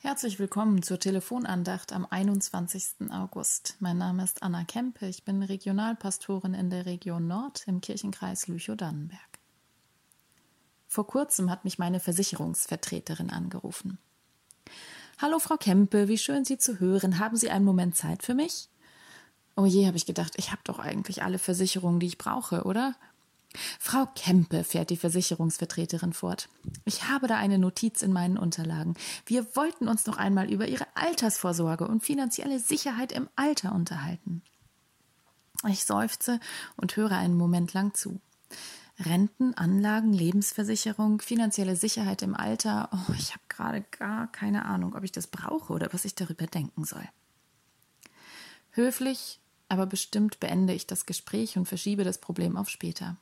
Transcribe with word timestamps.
Herzlich 0.00 0.38
willkommen 0.38 0.84
zur 0.84 1.00
Telefonandacht 1.00 1.92
am 1.92 2.06
21. 2.08 3.10
August. 3.10 3.74
Mein 3.80 3.98
Name 3.98 4.22
ist 4.22 4.44
Anna 4.44 4.62
Kempe, 4.62 5.08
ich 5.08 5.24
bin 5.24 5.42
Regionalpastorin 5.42 6.54
in 6.54 6.70
der 6.70 6.86
Region 6.86 7.26
Nord 7.26 7.64
im 7.66 7.80
Kirchenkreis 7.80 8.46
Lüchow-Dannenberg. 8.46 9.40
Vor 10.86 11.04
kurzem 11.08 11.50
hat 11.50 11.64
mich 11.64 11.80
meine 11.80 11.98
Versicherungsvertreterin 11.98 13.30
angerufen. 13.30 13.98
Hallo 15.20 15.40
Frau 15.40 15.56
Kempe, 15.56 16.06
wie 16.06 16.16
schön 16.16 16.44
Sie 16.44 16.58
zu 16.58 16.78
hören. 16.78 17.18
Haben 17.18 17.36
Sie 17.36 17.50
einen 17.50 17.64
Moment 17.64 17.96
Zeit 17.96 18.22
für 18.22 18.34
mich? 18.34 18.68
Oh 19.56 19.66
je, 19.66 19.88
habe 19.88 19.96
ich 19.96 20.06
gedacht, 20.06 20.34
ich 20.36 20.52
habe 20.52 20.62
doch 20.62 20.78
eigentlich 20.78 21.24
alle 21.24 21.40
Versicherungen, 21.40 21.98
die 21.98 22.06
ich 22.06 22.18
brauche, 22.18 22.62
oder? 22.62 22.94
Frau 23.80 24.06
Kempe, 24.14 24.62
fährt 24.62 24.90
die 24.90 24.96
Versicherungsvertreterin 24.96 26.12
fort. 26.12 26.48
Ich 26.84 27.08
habe 27.08 27.26
da 27.26 27.36
eine 27.36 27.58
Notiz 27.58 28.02
in 28.02 28.12
meinen 28.12 28.36
Unterlagen. 28.36 28.94
Wir 29.26 29.56
wollten 29.56 29.88
uns 29.88 30.06
noch 30.06 30.18
einmal 30.18 30.50
über 30.50 30.68
Ihre 30.68 30.86
Altersvorsorge 30.94 31.86
und 31.86 32.04
finanzielle 32.04 32.58
Sicherheit 32.58 33.12
im 33.12 33.28
Alter 33.36 33.74
unterhalten. 33.74 34.42
Ich 35.66 35.84
seufze 35.84 36.40
und 36.76 36.96
höre 36.96 37.12
einen 37.12 37.36
Moment 37.36 37.72
lang 37.72 37.94
zu. 37.94 38.20
Renten, 39.00 39.54
Anlagen, 39.54 40.12
Lebensversicherung, 40.12 41.20
finanzielle 41.20 41.76
Sicherheit 41.76 42.22
im 42.22 42.34
Alter. 42.34 42.88
Oh, 42.92 43.12
ich 43.16 43.30
habe 43.32 43.42
gerade 43.48 43.82
gar 43.82 44.30
keine 44.30 44.64
Ahnung, 44.64 44.94
ob 44.94 45.04
ich 45.04 45.12
das 45.12 45.28
brauche 45.28 45.72
oder 45.72 45.92
was 45.92 46.04
ich 46.04 46.14
darüber 46.14 46.46
denken 46.46 46.84
soll. 46.84 47.08
Höflich, 48.72 49.40
aber 49.68 49.86
bestimmt 49.86 50.40
beende 50.40 50.74
ich 50.74 50.86
das 50.86 51.06
Gespräch 51.06 51.56
und 51.56 51.66
verschiebe 51.66 52.04
das 52.04 52.18
Problem 52.18 52.56
auf 52.56 52.68
später. 52.68 53.16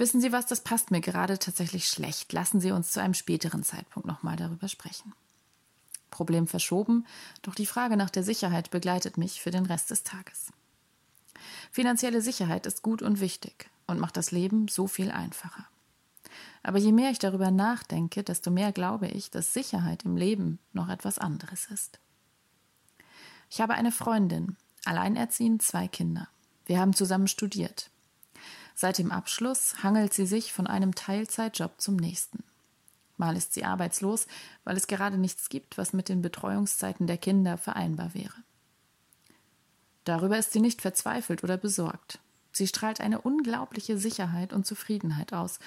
Wissen 0.00 0.22
Sie 0.22 0.32
was, 0.32 0.46
das 0.46 0.62
passt 0.62 0.90
mir 0.90 1.02
gerade 1.02 1.38
tatsächlich 1.38 1.86
schlecht. 1.86 2.32
Lassen 2.32 2.58
Sie 2.58 2.72
uns 2.72 2.90
zu 2.90 3.02
einem 3.02 3.12
späteren 3.12 3.62
Zeitpunkt 3.62 4.08
nochmal 4.08 4.34
darüber 4.34 4.66
sprechen. 4.66 5.12
Problem 6.08 6.46
verschoben, 6.46 7.06
doch 7.42 7.54
die 7.54 7.66
Frage 7.66 7.98
nach 7.98 8.08
der 8.08 8.22
Sicherheit 8.22 8.70
begleitet 8.70 9.18
mich 9.18 9.42
für 9.42 9.50
den 9.50 9.66
Rest 9.66 9.90
des 9.90 10.02
Tages. 10.02 10.54
Finanzielle 11.70 12.22
Sicherheit 12.22 12.64
ist 12.64 12.80
gut 12.80 13.02
und 13.02 13.20
wichtig 13.20 13.68
und 13.86 14.00
macht 14.00 14.16
das 14.16 14.30
Leben 14.30 14.68
so 14.68 14.86
viel 14.86 15.10
einfacher. 15.10 15.66
Aber 16.62 16.78
je 16.78 16.92
mehr 16.92 17.10
ich 17.10 17.18
darüber 17.18 17.50
nachdenke, 17.50 18.22
desto 18.22 18.50
mehr 18.50 18.72
glaube 18.72 19.06
ich, 19.06 19.30
dass 19.30 19.52
Sicherheit 19.52 20.04
im 20.06 20.16
Leben 20.16 20.60
noch 20.72 20.88
etwas 20.88 21.18
anderes 21.18 21.66
ist. 21.66 22.00
Ich 23.50 23.60
habe 23.60 23.74
eine 23.74 23.92
Freundin, 23.92 24.56
alleinerziehend 24.86 25.60
zwei 25.60 25.88
Kinder. 25.88 26.26
Wir 26.64 26.80
haben 26.80 26.94
zusammen 26.94 27.28
studiert. 27.28 27.90
Seit 28.80 28.96
dem 28.96 29.12
Abschluss 29.12 29.82
hangelt 29.82 30.14
sie 30.14 30.24
sich 30.24 30.54
von 30.54 30.66
einem 30.66 30.94
Teilzeitjob 30.94 31.78
zum 31.78 31.96
nächsten. 31.96 32.42
Mal 33.18 33.36
ist 33.36 33.52
sie 33.52 33.66
arbeitslos, 33.66 34.26
weil 34.64 34.74
es 34.74 34.86
gerade 34.86 35.18
nichts 35.18 35.50
gibt, 35.50 35.76
was 35.76 35.92
mit 35.92 36.08
den 36.08 36.22
Betreuungszeiten 36.22 37.06
der 37.06 37.18
Kinder 37.18 37.58
vereinbar 37.58 38.14
wäre. 38.14 38.42
Darüber 40.04 40.38
ist 40.38 40.54
sie 40.54 40.62
nicht 40.62 40.80
verzweifelt 40.80 41.44
oder 41.44 41.58
besorgt. 41.58 42.20
Sie 42.52 42.66
strahlt 42.66 43.02
eine 43.02 43.20
unglaubliche 43.20 43.98
Sicherheit 43.98 44.54
und 44.54 44.64
Zufriedenheit 44.64 45.34
aus. 45.34 45.58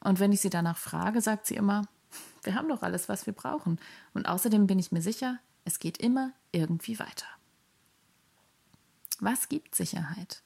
Und 0.00 0.20
wenn 0.20 0.32
ich 0.32 0.42
sie 0.42 0.50
danach 0.50 0.76
frage, 0.76 1.22
sagt 1.22 1.46
sie 1.46 1.54
immer, 1.54 1.88
wir 2.42 2.54
haben 2.54 2.68
doch 2.68 2.82
alles, 2.82 3.08
was 3.08 3.24
wir 3.24 3.32
brauchen. 3.32 3.80
Und 4.12 4.28
außerdem 4.28 4.66
bin 4.66 4.78
ich 4.78 4.92
mir 4.92 5.00
sicher, 5.00 5.38
es 5.64 5.78
geht 5.78 5.96
immer 5.96 6.32
irgendwie 6.50 6.98
weiter. 6.98 7.28
Was 9.20 9.48
gibt 9.48 9.74
Sicherheit? 9.74 10.42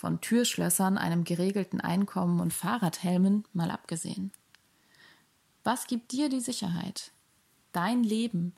Von 0.00 0.22
Türschlössern, 0.22 0.96
einem 0.96 1.24
geregelten 1.24 1.78
Einkommen 1.78 2.40
und 2.40 2.54
Fahrradhelmen 2.54 3.44
mal 3.52 3.70
abgesehen. 3.70 4.32
Was 5.62 5.86
gibt 5.86 6.12
dir 6.12 6.30
die 6.30 6.40
Sicherheit, 6.40 7.12
dein 7.72 8.02
Leben 8.02 8.54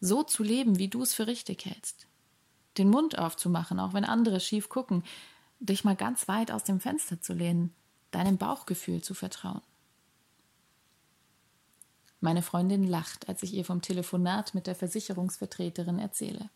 so 0.00 0.24
zu 0.24 0.42
leben, 0.42 0.76
wie 0.76 0.88
du 0.88 1.02
es 1.02 1.14
für 1.14 1.28
richtig 1.28 1.64
hältst? 1.64 2.08
Den 2.76 2.90
Mund 2.90 3.16
aufzumachen, 3.18 3.78
auch 3.78 3.94
wenn 3.94 4.04
andere 4.04 4.40
schief 4.40 4.68
gucken, 4.68 5.04
dich 5.60 5.84
mal 5.84 5.94
ganz 5.94 6.26
weit 6.26 6.50
aus 6.50 6.64
dem 6.64 6.80
Fenster 6.80 7.20
zu 7.20 7.34
lehnen, 7.34 7.72
deinem 8.10 8.36
Bauchgefühl 8.36 9.00
zu 9.00 9.14
vertrauen. 9.14 9.62
Meine 12.18 12.42
Freundin 12.42 12.82
lacht, 12.82 13.28
als 13.28 13.44
ich 13.44 13.54
ihr 13.54 13.64
vom 13.64 13.80
Telefonat 13.80 14.54
mit 14.54 14.66
der 14.66 14.74
Versicherungsvertreterin 14.74 16.00
erzähle. 16.00 16.50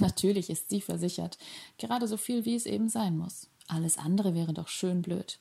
Natürlich 0.00 0.50
ist 0.50 0.70
sie 0.70 0.80
versichert, 0.80 1.38
gerade 1.78 2.08
so 2.08 2.16
viel, 2.16 2.44
wie 2.44 2.54
es 2.54 2.66
eben 2.66 2.88
sein 2.88 3.16
muss. 3.16 3.48
Alles 3.68 3.98
andere 3.98 4.34
wäre 4.34 4.52
doch 4.52 4.68
schön 4.68 5.02
blöd. 5.02 5.38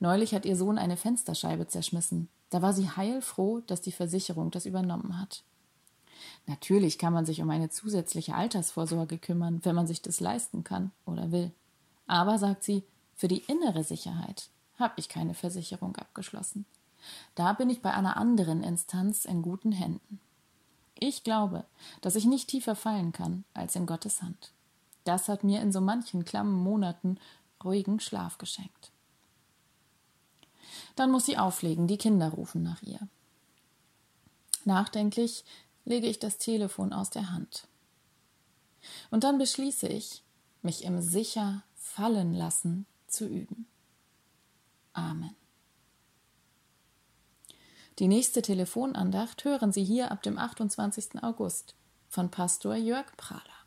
Neulich 0.00 0.34
hat 0.34 0.46
ihr 0.46 0.56
Sohn 0.56 0.78
eine 0.78 0.96
Fensterscheibe 0.96 1.66
zerschmissen. 1.66 2.28
Da 2.50 2.62
war 2.62 2.72
sie 2.72 2.88
heilfroh, 2.88 3.60
dass 3.60 3.80
die 3.80 3.92
Versicherung 3.92 4.50
das 4.50 4.66
übernommen 4.66 5.20
hat. 5.20 5.42
Natürlich 6.46 6.98
kann 6.98 7.12
man 7.12 7.26
sich 7.26 7.42
um 7.42 7.50
eine 7.50 7.68
zusätzliche 7.68 8.34
Altersvorsorge 8.34 9.18
kümmern, 9.18 9.60
wenn 9.64 9.74
man 9.74 9.86
sich 9.86 10.02
das 10.02 10.20
leisten 10.20 10.64
kann 10.64 10.90
oder 11.04 11.30
will. 11.30 11.52
Aber, 12.06 12.38
sagt 12.38 12.64
sie, 12.64 12.84
für 13.14 13.28
die 13.28 13.44
innere 13.46 13.84
Sicherheit 13.84 14.48
habe 14.78 14.94
ich 14.96 15.08
keine 15.08 15.34
Versicherung 15.34 15.96
abgeschlossen. 15.96 16.64
Da 17.34 17.52
bin 17.52 17.70
ich 17.70 17.82
bei 17.82 17.92
einer 17.92 18.16
anderen 18.16 18.62
Instanz 18.62 19.24
in 19.24 19.42
guten 19.42 19.72
Händen. 19.72 20.20
Ich 21.00 21.22
glaube, 21.22 21.64
dass 22.00 22.16
ich 22.16 22.24
nicht 22.24 22.48
tiefer 22.48 22.74
fallen 22.74 23.12
kann 23.12 23.44
als 23.54 23.76
in 23.76 23.86
Gottes 23.86 24.20
Hand. 24.20 24.52
Das 25.04 25.28
hat 25.28 25.44
mir 25.44 25.62
in 25.62 25.72
so 25.72 25.80
manchen 25.80 26.24
klammen 26.24 26.54
Monaten 26.54 27.18
ruhigen 27.62 28.00
Schlaf 28.00 28.38
geschenkt. 28.38 28.90
Dann 30.96 31.10
muss 31.10 31.26
sie 31.26 31.38
auflegen, 31.38 31.86
die 31.86 31.98
Kinder 31.98 32.28
rufen 32.30 32.62
nach 32.62 32.82
ihr. 32.82 33.00
Nachdenklich 34.64 35.44
lege 35.84 36.08
ich 36.08 36.18
das 36.18 36.38
Telefon 36.38 36.92
aus 36.92 37.10
der 37.10 37.30
Hand. 37.30 37.68
Und 39.10 39.24
dann 39.24 39.38
beschließe 39.38 39.86
ich, 39.86 40.22
mich 40.62 40.84
im 40.84 41.00
sicher 41.00 41.62
fallen 41.74 42.34
lassen 42.34 42.86
zu 43.06 43.26
üben. 43.26 43.66
Amen. 44.92 45.37
Die 47.98 48.06
nächste 48.06 48.42
Telefonandacht 48.42 49.44
hören 49.44 49.72
Sie 49.72 49.82
hier 49.82 50.12
ab 50.12 50.22
dem 50.22 50.38
28. 50.38 51.20
August 51.20 51.74
von 52.08 52.30
Pastor 52.30 52.76
Jörg 52.76 53.06
Prahler. 53.16 53.57